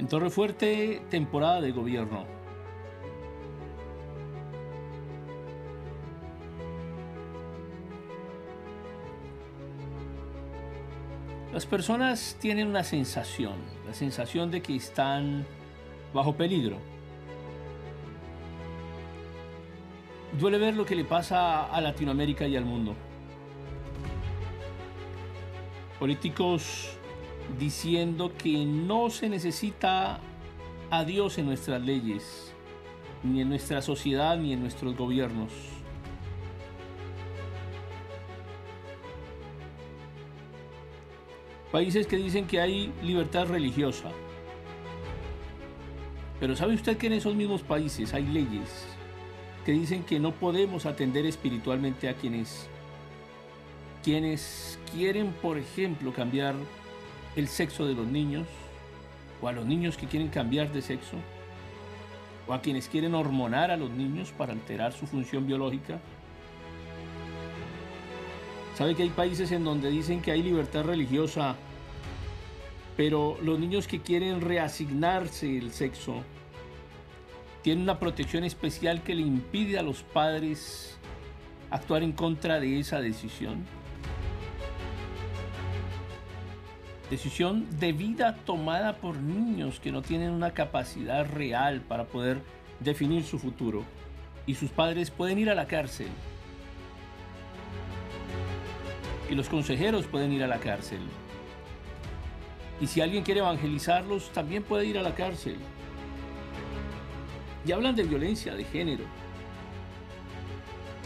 En 0.00 0.08
Torre 0.08 0.30
Fuerte, 0.30 1.02
temporada 1.10 1.60
de 1.60 1.72
gobierno. 1.72 2.24
Las 11.52 11.66
personas 11.66 12.38
tienen 12.40 12.66
una 12.68 12.82
sensación, 12.82 13.56
la 13.86 13.92
sensación 13.92 14.50
de 14.50 14.62
que 14.62 14.74
están 14.74 15.44
bajo 16.14 16.34
peligro. 16.34 16.78
Duele 20.38 20.56
ver 20.56 20.76
lo 20.76 20.86
que 20.86 20.96
le 20.96 21.04
pasa 21.04 21.66
a 21.66 21.78
Latinoamérica 21.82 22.46
y 22.46 22.56
al 22.56 22.64
mundo. 22.64 22.94
Políticos 25.98 26.96
diciendo 27.58 28.32
que 28.36 28.64
no 28.64 29.10
se 29.10 29.28
necesita 29.28 30.20
a 30.90 31.04
Dios 31.04 31.38
en 31.38 31.46
nuestras 31.46 31.80
leyes, 31.82 32.52
ni 33.22 33.40
en 33.40 33.48
nuestra 33.48 33.82
sociedad, 33.82 34.36
ni 34.36 34.52
en 34.52 34.60
nuestros 34.60 34.96
gobiernos. 34.96 35.52
Países 41.70 42.06
que 42.06 42.16
dicen 42.16 42.46
que 42.46 42.60
hay 42.60 42.92
libertad 43.02 43.46
religiosa. 43.46 44.10
Pero 46.40 46.56
¿sabe 46.56 46.74
usted 46.74 46.96
que 46.96 47.06
en 47.06 47.12
esos 47.12 47.34
mismos 47.34 47.62
países 47.62 48.12
hay 48.14 48.26
leyes 48.26 48.86
que 49.64 49.72
dicen 49.72 50.02
que 50.02 50.18
no 50.18 50.32
podemos 50.32 50.86
atender 50.86 51.26
espiritualmente 51.26 52.08
a 52.08 52.14
quienes 52.14 52.68
quienes 54.02 54.78
quieren, 54.92 55.32
por 55.42 55.58
ejemplo, 55.58 56.12
cambiar 56.12 56.54
el 57.36 57.48
sexo 57.48 57.86
de 57.86 57.94
los 57.94 58.06
niños, 58.06 58.46
o 59.40 59.48
a 59.48 59.52
los 59.52 59.64
niños 59.64 59.96
que 59.96 60.06
quieren 60.06 60.28
cambiar 60.28 60.72
de 60.72 60.82
sexo, 60.82 61.16
o 62.46 62.52
a 62.52 62.60
quienes 62.60 62.88
quieren 62.88 63.14
hormonar 63.14 63.70
a 63.70 63.76
los 63.76 63.90
niños 63.90 64.32
para 64.36 64.52
alterar 64.52 64.92
su 64.92 65.06
función 65.06 65.46
biológica. 65.46 66.00
¿Sabe 68.76 68.94
que 68.94 69.02
hay 69.02 69.10
países 69.10 69.52
en 69.52 69.64
donde 69.64 69.90
dicen 69.90 70.22
que 70.22 70.32
hay 70.32 70.42
libertad 70.42 70.84
religiosa, 70.84 71.54
pero 72.96 73.38
los 73.42 73.58
niños 73.58 73.86
que 73.86 74.00
quieren 74.00 74.40
reasignarse 74.40 75.56
el 75.56 75.72
sexo 75.72 76.22
tienen 77.62 77.84
una 77.84 77.98
protección 77.98 78.42
especial 78.44 79.02
que 79.02 79.14
le 79.14 79.22
impide 79.22 79.78
a 79.78 79.82
los 79.82 80.02
padres 80.02 80.98
actuar 81.70 82.02
en 82.02 82.12
contra 82.12 82.58
de 82.58 82.80
esa 82.80 83.00
decisión? 83.00 83.64
Decisión 87.10 87.66
de 87.80 87.92
vida 87.92 88.36
tomada 88.46 88.98
por 88.98 89.16
niños 89.16 89.80
que 89.80 89.90
no 89.90 90.00
tienen 90.00 90.30
una 90.30 90.52
capacidad 90.52 91.26
real 91.26 91.80
para 91.80 92.04
poder 92.04 92.40
definir 92.78 93.24
su 93.24 93.36
futuro. 93.40 93.82
Y 94.46 94.54
sus 94.54 94.70
padres 94.70 95.10
pueden 95.10 95.40
ir 95.40 95.50
a 95.50 95.56
la 95.56 95.66
cárcel. 95.66 96.06
Y 99.28 99.34
los 99.34 99.48
consejeros 99.48 100.06
pueden 100.06 100.32
ir 100.32 100.44
a 100.44 100.46
la 100.46 100.58
cárcel. 100.58 101.00
Y 102.80 102.86
si 102.86 103.00
alguien 103.00 103.24
quiere 103.24 103.40
evangelizarlos, 103.40 104.30
también 104.30 104.62
puede 104.62 104.86
ir 104.86 104.96
a 104.96 105.02
la 105.02 105.16
cárcel. 105.16 105.56
Y 107.66 107.72
hablan 107.72 107.96
de 107.96 108.04
violencia 108.04 108.54
de 108.54 108.62
género. 108.62 109.04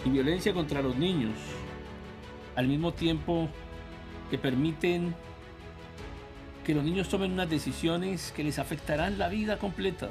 Y 0.05 0.11
violencia 0.11 0.53
contra 0.53 0.83
los 0.83 0.97
niños. 0.97 1.39
Al 2.57 2.69
mismo 2.69 2.93
tiempo 2.93 3.49
que 4.31 4.37
permiten 4.37 5.15
que 6.65 6.75
los 6.75 6.83
niños 6.83 7.09
tomen 7.09 7.33
unas 7.33 7.49
decisiones 7.49 8.33
que 8.33 8.43
les 8.43 8.59
afectarán 8.59 9.19
la 9.19 9.29
vida 9.29 9.59
completa. 9.59 10.09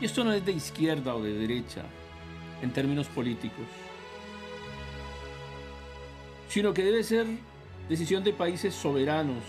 Y 0.00 0.04
esto 0.04 0.24
no 0.24 0.32
es 0.32 0.44
de 0.44 0.52
izquierda 0.52 1.14
o 1.14 1.22
de 1.22 1.34
derecha 1.34 1.82
en 2.62 2.70
términos 2.70 3.06
políticos, 3.08 3.66
sino 6.48 6.72
que 6.72 6.84
debe 6.84 7.02
ser 7.02 7.26
decisión 7.88 8.22
de 8.22 8.32
países 8.32 8.74
soberanos. 8.74 9.42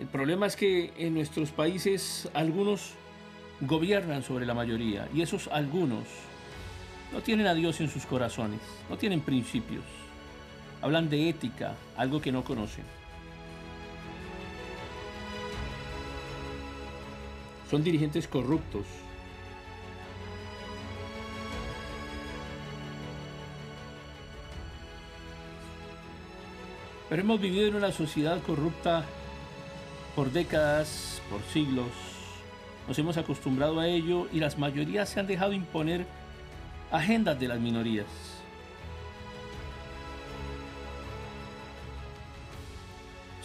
El 0.00 0.06
problema 0.06 0.46
es 0.46 0.56
que 0.56 0.92
en 0.96 1.14
nuestros 1.14 1.50
países 1.50 2.28
algunos 2.34 2.92
gobiernan 3.60 4.22
sobre 4.22 4.46
la 4.46 4.54
mayoría 4.54 5.08
y 5.12 5.22
esos 5.22 5.48
algunos 5.48 6.04
no 7.12 7.20
tienen 7.20 7.46
a 7.46 7.54
Dios 7.54 7.80
en 7.80 7.88
sus 7.88 8.06
corazones, 8.06 8.60
no 8.88 8.96
tienen 8.96 9.20
principios. 9.20 9.84
Hablan 10.80 11.10
de 11.10 11.28
ética, 11.28 11.74
algo 11.96 12.20
que 12.20 12.30
no 12.30 12.44
conocen. 12.44 12.84
Son 17.70 17.82
dirigentes 17.82 18.28
corruptos. 18.28 18.86
Pero 27.08 27.22
hemos 27.22 27.40
vivido 27.40 27.66
en 27.66 27.74
una 27.74 27.90
sociedad 27.90 28.40
corrupta 28.42 29.04
por 30.14 30.30
décadas, 30.30 31.22
por 31.30 31.42
siglos. 31.52 31.88
Nos 32.86 32.98
hemos 32.98 33.16
acostumbrado 33.16 33.80
a 33.80 33.88
ello 33.88 34.28
y 34.32 34.40
las 34.40 34.58
mayorías 34.58 35.08
se 35.08 35.20
han 35.20 35.26
dejado 35.26 35.52
imponer 35.52 36.06
agendas 36.90 37.38
de 37.38 37.48
las 37.48 37.60
minorías. 37.60 38.06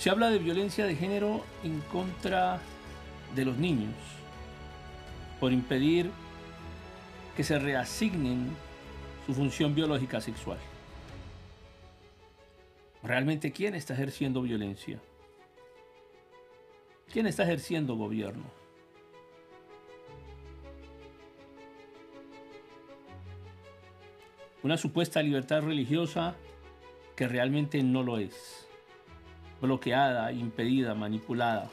Se 0.03 0.09
habla 0.09 0.29
de 0.29 0.37
violencia 0.37 0.85
de 0.85 0.97
género 0.97 1.45
en 1.63 1.79
contra 1.79 2.59
de 3.33 3.45
los 3.45 3.55
niños 3.55 3.95
por 5.39 5.53
impedir 5.53 6.11
que 7.37 7.43
se 7.45 7.57
reasignen 7.57 8.49
su 9.25 9.33
función 9.33 9.73
biológica 9.73 10.19
sexual. 10.19 10.57
¿Realmente 13.01 13.53
quién 13.53 13.75
está 13.75 13.93
ejerciendo 13.93 14.41
violencia? 14.41 14.99
¿Quién 17.09 17.25
está 17.25 17.43
ejerciendo 17.43 17.95
gobierno? 17.95 18.43
Una 24.63 24.75
supuesta 24.75 25.21
libertad 25.21 25.61
religiosa 25.61 26.35
que 27.15 27.25
realmente 27.25 27.81
no 27.83 28.03
lo 28.03 28.17
es 28.17 28.67
bloqueada, 29.63 30.31
impedida, 30.33 30.93
manipulada. 30.93 31.71